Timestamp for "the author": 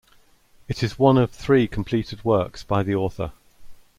2.81-3.33